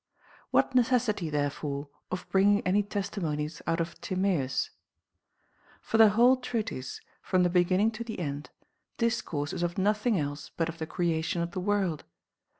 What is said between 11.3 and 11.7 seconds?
of the